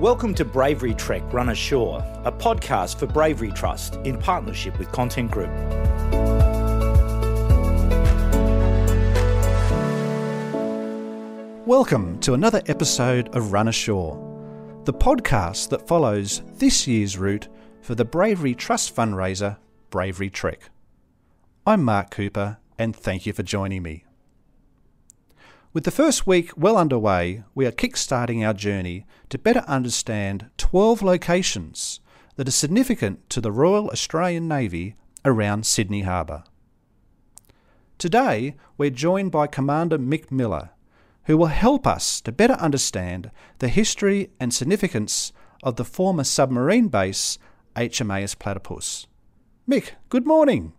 [0.00, 5.28] Welcome to Bravery Trek Run Ashore, a podcast for Bravery Trust in partnership with Content
[5.28, 5.50] Group.
[11.66, 14.14] Welcome to another episode of Run Ashore,
[14.84, 17.48] the podcast that follows this year's route
[17.80, 19.56] for the Bravery Trust fundraiser,
[19.90, 20.70] Bravery Trek.
[21.66, 24.04] I'm Mark Cooper, and thank you for joining me.
[25.74, 31.02] With the first week well underway, we are kick-starting our journey to better understand 12
[31.02, 32.00] locations
[32.36, 34.94] that are significant to the Royal Australian Navy
[35.26, 36.44] around Sydney Harbour.
[37.98, 40.70] Today, we're joined by Commander Mick Miller,
[41.24, 46.88] who will help us to better understand the history and significance of the former submarine
[46.88, 47.38] base
[47.76, 49.06] HMAS Platypus.
[49.68, 50.72] Mick, good morning.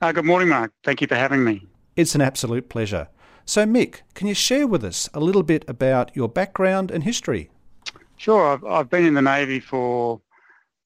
[0.00, 0.72] Uh, good morning, Mark.
[0.84, 1.66] Thank you for having me.
[1.96, 3.08] It's an absolute pleasure.
[3.46, 7.50] So, Mick, can you share with us a little bit about your background and history?
[8.16, 8.46] Sure.
[8.46, 10.22] I've, I've been in the Navy for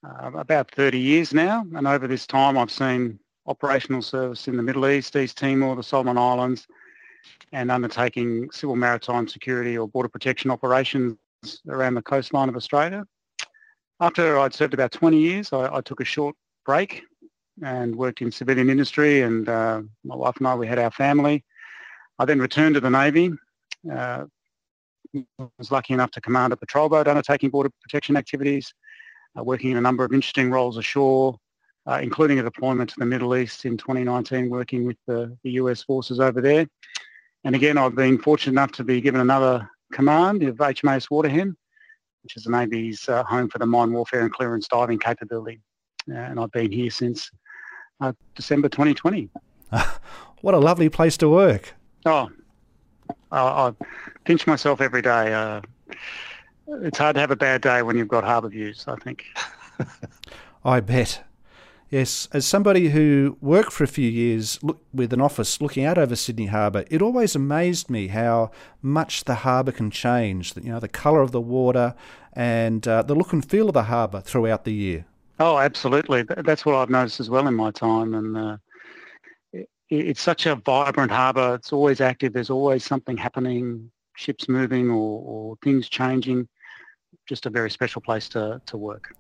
[0.04, 4.62] uh, about 30 years now, and over this time I've seen operational service in the
[4.62, 6.66] Middle East, East Timor, the Solomon Islands,
[7.52, 11.16] and undertaking civil maritime security or border protection operations
[11.68, 13.04] around the coastline of Australia.
[14.00, 16.34] After I'd served about 20 years, I, I took a short
[16.66, 17.02] break
[17.62, 21.44] and worked in civilian industry and uh, my wife and I, we had our family
[22.18, 23.32] I then returned to the Navy.
[23.90, 24.24] Uh,
[25.58, 28.72] was lucky enough to command a patrol boat undertaking border protection activities,
[29.38, 31.36] uh, working in a number of interesting roles ashore,
[31.86, 35.82] uh, including a deployment to the Middle East in 2019, working with the, the, US
[35.82, 36.66] forces over there.
[37.44, 41.54] And again, I've been fortunate enough to be given another command of HMAS Waterhen,
[42.22, 45.60] which is the Navy's uh, home for the mine warfare and clearance diving capability.
[46.10, 47.30] Uh, and I've been here since
[48.00, 49.30] uh, December 2020.
[50.42, 51.74] what a lovely place to work.
[52.06, 52.30] Oh,
[53.30, 53.72] I, I
[54.24, 55.32] pinch myself every day.
[55.32, 55.60] Uh,
[56.82, 59.24] it's hard to have a bad day when you've got harbour views, I think.
[60.64, 61.24] I bet.
[61.90, 65.96] Yes, as somebody who worked for a few years look, with an office looking out
[65.96, 68.50] over Sydney Harbour, it always amazed me how
[68.82, 70.54] much the harbour can change.
[70.56, 71.94] You know, the colour of the water
[72.34, 75.06] and uh, the look and feel of the harbour throughout the year.
[75.40, 76.24] Oh, absolutely.
[76.24, 78.56] That's what I've noticed as well in my time, and uh,
[79.90, 81.54] it's such a vibrant harbour.
[81.54, 82.32] It's always active.
[82.32, 86.48] There's always something happening, ships moving or, or things changing.
[87.26, 89.14] Just a very special place to, to work.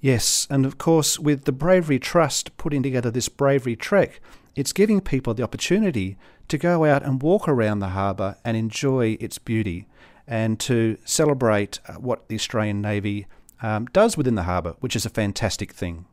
[0.00, 4.20] Yes, and of course, with the Bravery Trust putting together this Bravery Trek,
[4.54, 6.16] it's giving people the opportunity
[6.48, 9.86] to go out and walk around the harbour and enjoy its beauty
[10.26, 13.26] and to celebrate uh, what the Australian Navy
[13.62, 16.06] um, does within the harbour, which is a fantastic thing.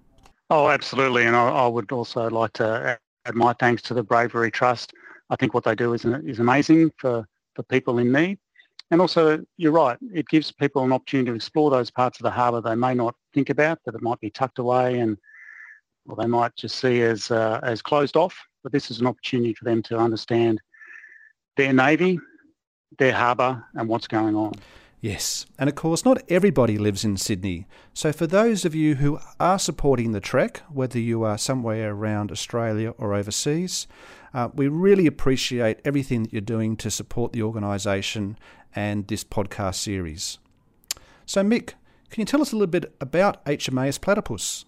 [0.49, 1.25] Oh, absolutely.
[1.25, 4.93] And I, I would also like to add my thanks to the Bravery Trust.
[5.29, 8.37] I think what they do is, is amazing for, for people in need.
[8.91, 12.29] And also, you're right, it gives people an opportunity to explore those parts of the
[12.29, 15.17] harbour they may not think about, that it might be tucked away and
[16.07, 18.37] or they might just see as, uh, as closed off.
[18.61, 20.61] But this is an opportunity for them to understand
[21.57, 22.19] their navy,
[22.99, 24.53] their harbour and what's going on.
[25.05, 27.67] Yes, and of course, not everybody lives in Sydney.
[27.93, 32.31] So, for those of you who are supporting the trek, whether you are somewhere around
[32.31, 33.85] Australia or overseas,
[34.33, 38.35] uh, we really appreciate everything that you're doing to support the organisation
[38.75, 40.39] and this podcast series.
[41.27, 41.73] So, Mick,
[42.09, 44.65] can you tell us a little bit about HMAS Platypus?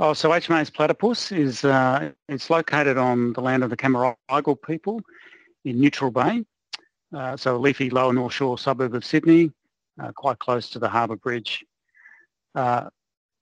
[0.00, 5.02] Oh, so HMAS Platypus is uh, it's located on the land of the Cammeraygal people
[5.64, 6.44] in Neutral Bay.
[7.14, 9.52] Uh, so a leafy lower North Shore suburb of Sydney,
[10.02, 11.64] uh, quite close to the Harbour Bridge.
[12.54, 12.88] Uh,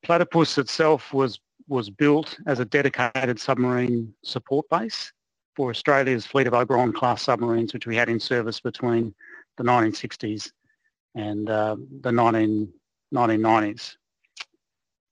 [0.04, 5.12] Platypus itself was, was built as a dedicated submarine support base
[5.56, 9.14] for Australia's fleet of Oberon class submarines, which we had in service between
[9.56, 10.50] the 1960s
[11.14, 12.69] and uh, the 19,
[13.14, 13.96] 1990s.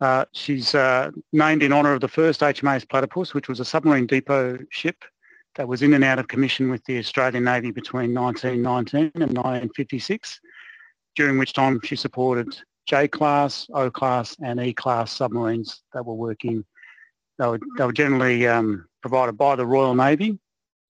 [0.01, 4.07] Uh, she's uh, named in honour of the first HMAS Platypus, which was a submarine
[4.07, 5.05] depot ship
[5.57, 10.41] that was in and out of commission with the Australian Navy between 1919 and 1956,
[11.15, 12.57] during which time she supported
[12.87, 16.65] J-class, O-class and E-class submarines that were working.
[17.39, 20.39] They were, they were generally um, provided by the Royal Navy,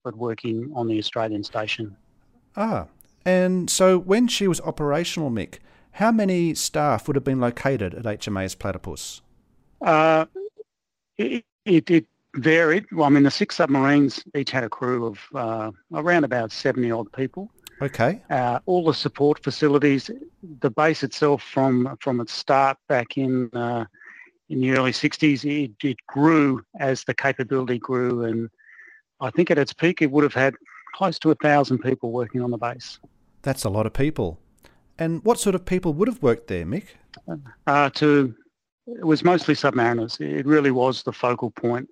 [0.04, 1.96] but working on the Australian station.
[2.56, 2.86] Ah,
[3.24, 5.58] and so when she was operational, Mick,
[5.92, 9.20] how many staff would have been located at HMAS Platypus?
[9.80, 10.26] Uh,
[11.18, 12.06] it, it, it
[12.36, 12.86] varied.
[12.92, 16.90] Well, I mean, the six submarines each had a crew of uh, around about 70
[16.90, 17.50] odd people.
[17.80, 18.22] Okay.
[18.30, 20.10] Uh, all the support facilities,
[20.60, 23.84] the base itself from from its start back in uh,
[24.48, 28.50] in the early 60s, it, it grew as the capability grew, and
[29.20, 30.54] I think at its peak it would have had
[30.94, 32.98] close to a thousand people working on the base.
[33.40, 34.38] That's a lot of people.
[34.98, 36.84] And what sort of people would have worked there, Mick?
[37.66, 38.34] Uh, to
[38.86, 40.20] it was mostly submariners.
[40.20, 41.88] It really was the focal point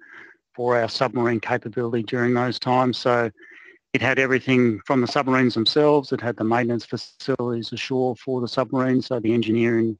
[0.60, 2.98] for our submarine capability during those times.
[2.98, 3.30] So
[3.94, 6.12] it had everything from the submarines themselves.
[6.12, 9.98] It had the maintenance facilities ashore for the submarines, so the engineering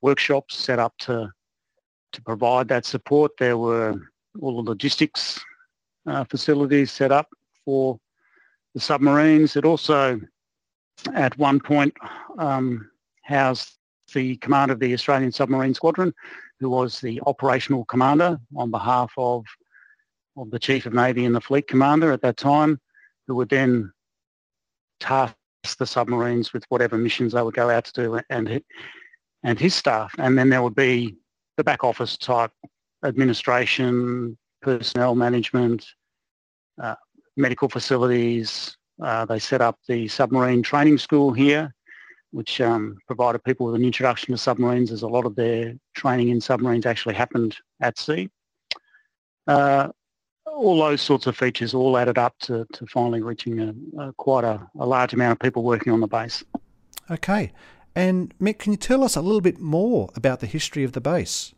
[0.00, 1.30] workshops set up to
[2.14, 3.30] to provide that support.
[3.38, 3.94] There were
[4.40, 5.40] all the logistics
[6.08, 7.28] uh, facilities set up
[7.64, 8.00] for
[8.74, 9.54] the submarines.
[9.54, 10.20] It also,
[11.14, 11.94] at one point,
[12.38, 12.90] um,
[13.22, 13.78] housed
[14.12, 16.12] the commander of the Australian Submarine Squadron,
[16.58, 19.44] who was the operational commander on behalf of,
[20.36, 22.80] of the Chief of Navy and the Fleet Commander at that time
[23.26, 23.92] who would then
[25.00, 25.34] task
[25.78, 28.62] the submarines with whatever missions they would go out to do and
[29.44, 30.14] and his staff.
[30.18, 31.16] And then there would be
[31.56, 32.52] the back office type
[33.04, 35.86] administration, personnel management,
[36.80, 36.94] uh,
[37.36, 38.76] medical facilities.
[39.02, 41.74] Uh, they set up the submarine training school here,
[42.30, 46.28] which um, provided people with an introduction to submarines as a lot of their training
[46.28, 48.28] in submarines actually happened at sea.
[49.48, 49.88] Uh,
[50.52, 54.44] all those sorts of features all added up to, to finally reaching a, a quite
[54.44, 56.44] a, a, large amount of people working on the base.
[57.10, 57.52] Okay.
[57.94, 61.00] And Mick, can you tell us a little bit more about the history of the
[61.00, 61.52] base?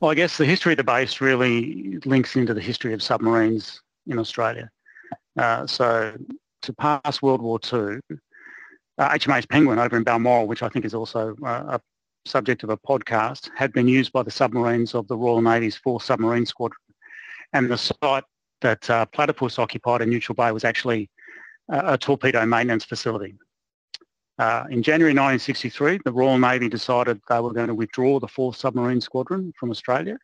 [0.00, 3.80] Well, I guess the history of the base really links into the history of submarines
[4.06, 4.70] in Australia.
[5.36, 6.16] Uh, so
[6.62, 7.98] to pass World War II,
[8.98, 11.80] uh, HMAS Penguin over in Balmoral, which I think is also uh, a
[12.26, 16.02] subject of a podcast, had been used by the submarines of the Royal Navy's 4th
[16.02, 16.78] Submarine Squadron
[17.52, 18.24] and the site
[18.60, 21.10] that uh, Platypus occupied in Neutral Bay was actually
[21.70, 23.34] a, a torpedo maintenance facility.
[24.38, 28.56] Uh, in January 1963, the Royal Navy decided they were going to withdraw the 4th
[28.56, 30.18] Submarine Squadron from Australia.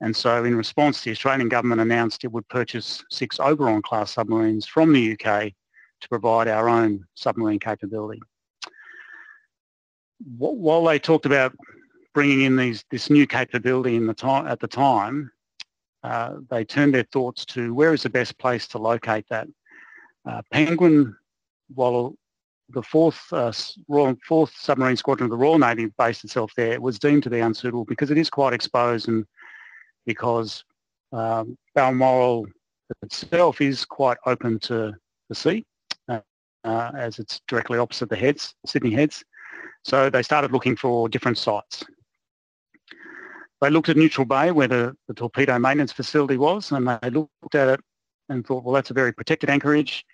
[0.00, 4.66] And so in response, the Australian government announced it would purchase six Oberon class submarines
[4.66, 5.52] from the UK
[6.00, 8.20] to provide our own submarine capability.
[10.36, 11.54] While they talked about
[12.14, 15.30] bringing in these, this new capability in the time, at the time,
[16.02, 19.48] uh, they turned their thoughts to where is the best place to locate that.
[20.24, 21.16] Uh, Penguin,
[21.74, 22.14] while
[22.70, 23.52] the fourth, uh,
[23.88, 27.40] Royal, fourth submarine squadron of the Royal Navy based itself there, was deemed to be
[27.40, 29.24] unsuitable because it is quite exposed and
[30.04, 30.64] because
[31.12, 32.46] um, Balmoral
[33.02, 34.94] itself is quite open to
[35.28, 35.64] the sea
[36.08, 36.20] uh,
[36.64, 39.24] uh, as it's directly opposite the heads, Sydney heads.
[39.84, 41.84] So they started looking for different sites.
[43.60, 47.54] They looked at Neutral Bay where the, the torpedo maintenance facility was and they looked
[47.54, 47.80] at it
[48.28, 50.04] and thought, well, that's a very protected anchorage.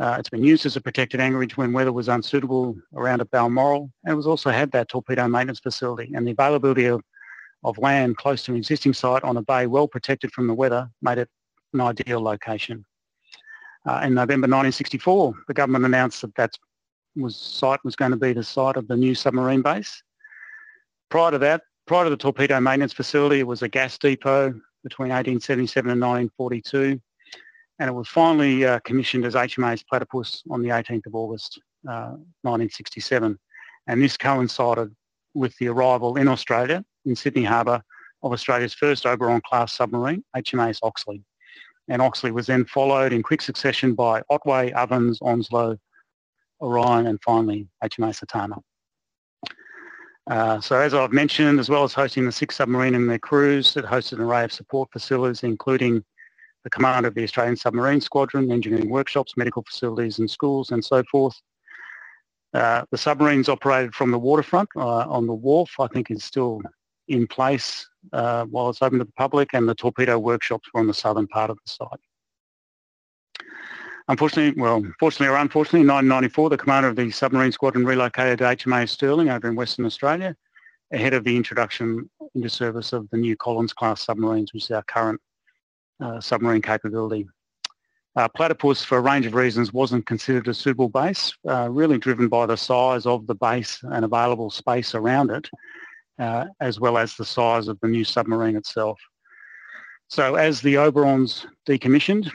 [0.00, 3.90] Uh, it's been used as a protected anchorage when weather was unsuitable around at Balmoral.
[4.04, 7.02] And it was also had that torpedo maintenance facility and the availability of,
[7.64, 10.88] of land close to an existing site on a bay well protected from the weather
[11.02, 11.28] made it
[11.74, 12.84] an ideal location.
[13.86, 16.50] Uh, in November 1964, the government announced that that
[17.16, 20.02] was, site was going to be the site of the new submarine base.
[21.08, 24.50] Prior to that, prior to the torpedo maintenance facility, it was a gas depot
[24.84, 27.00] between 1877 and 1942,
[27.80, 32.14] and it was finally uh, commissioned as HMAS Platypus on the 18th of August, uh,
[32.42, 33.36] 1967.
[33.88, 34.94] And this coincided
[35.34, 37.82] with the arrival in Australia, in Sydney Harbour,
[38.22, 41.24] of Australia's first Oberon-class submarine, HMAS Oxley.
[41.88, 45.76] And Oxley was then followed in quick succession by Otway, Ovens, Onslow,
[46.60, 48.62] Orion, and finally HMAS Otama.
[50.30, 53.76] Uh, so as I've mentioned, as well as hosting the sixth submarine and their crews,
[53.76, 56.04] it hosted an array of support facilities, including
[56.62, 61.02] the commander of the Australian Submarine Squadron, engineering workshops, medical facilities and schools and so
[61.10, 61.34] forth.
[62.54, 66.60] Uh, the submarines operated from the waterfront uh, on the wharf, I think is still
[67.08, 70.86] in place uh, while it's open to the public and the torpedo workshops were on
[70.86, 72.00] the southern part of the site.
[74.10, 78.44] Unfortunately, well, fortunately or unfortunately, in 1994, the commander of the submarine squadron relocated to
[78.44, 80.34] HMAS Stirling over in Western Australia
[80.92, 84.82] ahead of the introduction into service of the new Collins class submarines, which is our
[84.82, 85.20] current
[86.02, 87.28] uh, submarine capability.
[88.16, 92.26] Uh, Platypus, for a range of reasons, wasn't considered a suitable base, uh, really driven
[92.26, 95.48] by the size of the base and available space around it,
[96.18, 98.98] uh, as well as the size of the new submarine itself.
[100.08, 102.28] So as the Oberons decommissioned,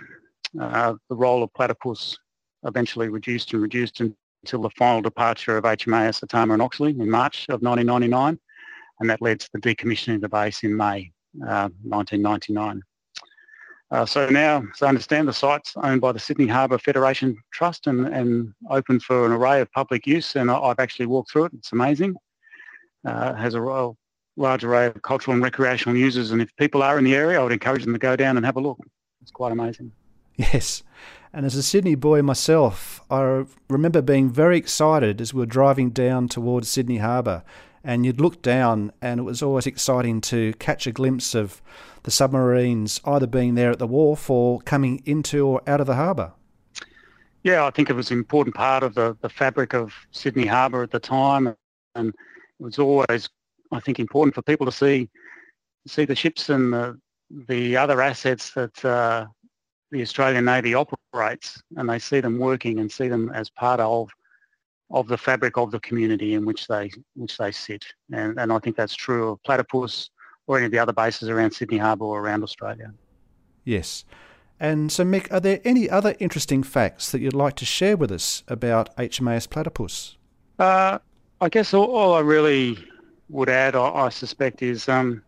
[0.56, 2.18] the role of platypus
[2.66, 7.46] eventually reduced and reduced until the final departure of HMAS Otama and Oxley in March
[7.50, 8.40] of 1999,
[9.00, 12.82] and that led to the decommissioning of the base in May uh, 1999.
[13.92, 17.88] Uh, so now, as I understand, the site's owned by the Sydney Harbour Federation Trust
[17.88, 21.54] and, and open for an array of public use, and I've actually walked through it.
[21.54, 22.16] It's amazing.
[23.08, 23.94] Uh, it has a
[24.38, 27.44] large array of cultural and recreational users, and if people are in the area, I
[27.44, 28.80] would encourage them to go down and have a look.
[29.22, 29.92] It's quite amazing.
[30.54, 30.84] Yes.
[31.32, 35.89] And as a Sydney boy myself, I remember being very excited as we were driving
[35.89, 37.44] down towards Sydney Harbour,
[37.84, 41.62] and you'd look down, and it was always exciting to catch a glimpse of
[42.04, 45.96] the submarines either being there at the wharf or coming into or out of the
[45.96, 46.32] harbour.
[47.44, 50.84] Yeah, I think it was an important part of the, the fabric of Sydney Harbour
[50.84, 51.54] at the time,
[51.96, 53.30] and it was always,
[53.74, 55.10] I think, important for people to see
[55.88, 56.98] see the ships and the
[57.48, 59.27] the other assets that uh,
[59.92, 64.10] the Australian Navy operates, and they see them working and see them as part of
[64.92, 67.86] of the fabric of the community in which they which they sit.
[68.12, 70.10] And, and I think that's true of Platypus
[70.48, 72.94] or any of the other bases around Sydney Harbour or around Australia.
[73.63, 74.06] Yes.
[74.60, 78.12] And so, Mick, are there any other interesting facts that you'd like to share with
[78.12, 80.18] us about HMAS Platypus?
[80.60, 81.00] Uh,
[81.42, 82.77] I guess all, all, I really
[83.27, 85.24] would add, I, I suspect, is um,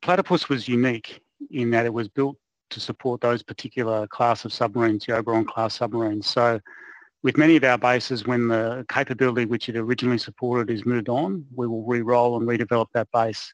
[0.00, 1.20] Platypus was unique
[1.50, 2.36] in that it was built
[2.70, 6.26] to support those particular class of submarines, the Oberon class submarines.
[6.26, 6.60] So
[7.22, 11.44] with many of our bases, when the capability which it originally supported is moved on,
[11.54, 13.52] we will re-roll and redevelop that base.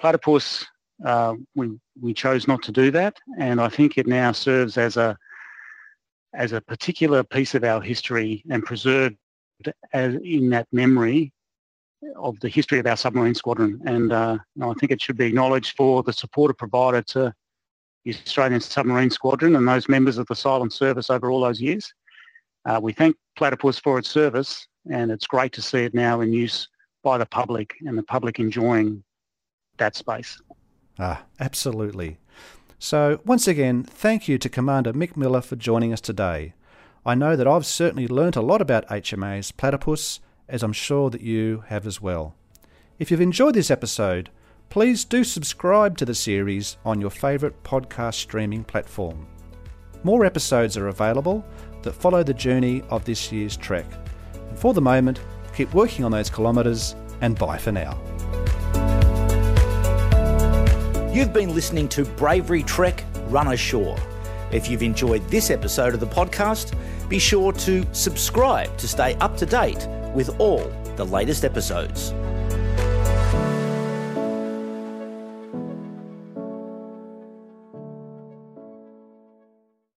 [0.00, 0.64] Platypus
[1.04, 1.70] uh, we
[2.00, 5.16] we chose not to do that, and I think it now serves as a
[6.34, 9.16] as a particular piece of our history and preserved
[9.92, 11.32] as in that memory
[12.16, 13.80] of the history of our submarine squadron.
[13.84, 17.34] And uh, I think it should be acknowledged for the support it provided to
[18.04, 21.92] the Australian Submarine Squadron and those members of the Silent Service over all those years.
[22.64, 26.32] Uh, we thank Platypus for its service, and it's great to see it now in
[26.32, 26.68] use
[27.02, 29.02] by the public and the public enjoying
[29.78, 30.40] that space.
[30.98, 32.18] Ah, absolutely.
[32.78, 36.54] So, once again, thank you to Commander Mick Miller for joining us today.
[37.04, 41.20] I know that I've certainly learnt a lot about HMAS Platypus, as I'm sure that
[41.20, 42.34] you have as well.
[42.98, 44.30] If you've enjoyed this episode,
[44.72, 49.26] please do subscribe to the series on your favourite podcast streaming platform.
[50.02, 51.44] More episodes are available
[51.82, 53.84] that follow the journey of this year's trek.
[54.48, 55.20] And for the moment,
[55.54, 58.00] keep working on those kilometres and bye for now.
[61.12, 63.98] You've been listening to Bravery Trek Run Ashore.
[64.52, 66.74] If you've enjoyed this episode of the podcast,
[67.10, 72.14] be sure to subscribe to stay up to date with all the latest episodes.